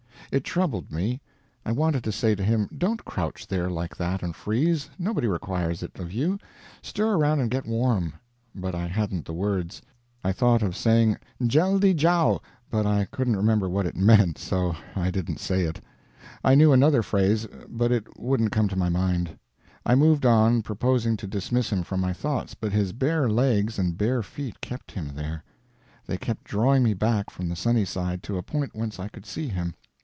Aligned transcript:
It 0.33 0.45
troubled 0.45 0.93
me. 0.93 1.19
I 1.65 1.73
wanted 1.73 2.05
to 2.05 2.11
say 2.13 2.35
to 2.35 2.43
him, 2.43 2.69
"Don't 2.77 3.03
crouch 3.03 3.45
there 3.45 3.69
like 3.69 3.97
that 3.97 4.23
and 4.23 4.33
freeze; 4.33 4.89
nobody 4.97 5.27
requires 5.27 5.83
it 5.83 5.99
of 5.99 6.13
you; 6.13 6.39
stir 6.81 7.17
around 7.17 7.41
and 7.41 7.51
get 7.51 7.65
warm." 7.65 8.13
But 8.55 8.73
I 8.73 8.87
hadn't 8.87 9.25
the 9.25 9.33
words. 9.33 9.81
I 10.23 10.31
thought 10.31 10.61
of 10.61 10.73
saying 10.73 11.17
'jeldy 11.45 11.93
jow', 11.93 12.39
but 12.69 12.85
I 12.85 13.09
couldn't 13.11 13.35
remember 13.35 13.67
what 13.67 13.85
it 13.85 13.97
meant, 13.97 14.37
so 14.37 14.73
I 14.95 15.11
didn't 15.11 15.41
say 15.41 15.63
it. 15.63 15.81
I 16.45 16.55
knew 16.55 16.71
another 16.71 17.03
phrase, 17.03 17.45
but 17.67 17.91
it 17.91 18.17
wouldn't 18.17 18.53
come 18.53 18.69
to 18.69 18.77
my 18.77 18.87
mind. 18.87 19.37
I 19.85 19.95
moved 19.95 20.25
on, 20.25 20.61
purposing 20.61 21.17
to 21.17 21.27
dismiss 21.27 21.73
him 21.73 21.83
from 21.83 21.99
my 21.99 22.13
thoughts, 22.13 22.53
but 22.55 22.71
his 22.71 22.93
bare 22.93 23.27
legs 23.27 23.77
and 23.77 23.97
bare 23.97 24.23
feet 24.23 24.61
kept 24.61 24.93
him 24.93 25.11
there. 25.13 25.43
They 26.05 26.15
kept 26.15 26.45
drawing 26.45 26.83
me 26.83 26.93
back 26.93 27.29
from 27.29 27.49
the 27.49 27.55
sunny 27.57 27.83
side 27.83 28.23
to 28.23 28.37
a 28.37 28.43
point 28.43 28.73
whence 28.73 28.97
I 28.97 29.09
could 29.09 29.25
see 29.25 29.49
him. 29.49 29.75